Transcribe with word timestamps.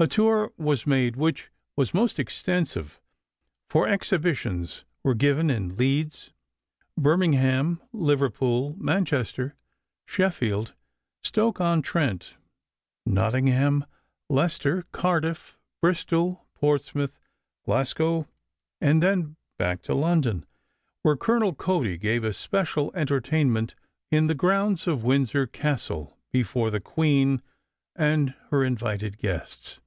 A 0.00 0.06
tour 0.06 0.52
was 0.56 0.86
made 0.86 1.16
which 1.16 1.50
was 1.74 1.92
most 1.92 2.20
extensive, 2.20 3.00
for 3.68 3.88
exhibitions 3.88 4.84
were 5.02 5.12
given 5.12 5.50
in 5.50 5.74
Leeds, 5.76 6.30
Birmingham, 6.96 7.82
Liverpool, 7.92 8.76
Manchester, 8.78 9.56
Sheffield, 10.06 10.72
Stoke 11.24 11.60
on 11.60 11.82
Trent, 11.82 12.36
Nottingham, 13.04 13.84
Leicester, 14.30 14.84
Cardiff, 14.92 15.58
Bristol, 15.82 16.46
Portsmouth, 16.54 17.18
Glasgow, 17.66 18.28
and 18.80 19.02
then 19.02 19.34
back 19.58 19.82
to 19.82 19.94
London, 19.94 20.46
where 21.02 21.16
Colonel 21.16 21.56
Cody 21.56 21.98
gave 21.98 22.22
a 22.22 22.32
special 22.32 22.92
entertainment 22.94 23.74
in 24.12 24.28
the 24.28 24.36
grounds 24.36 24.86
of 24.86 25.02
Windsor 25.02 25.48
Castle 25.48 26.16
before 26.30 26.70
the 26.70 26.78
queen 26.78 27.42
and 27.96 28.34
her 28.50 28.62
invited 28.62 29.18
guests. 29.18 29.80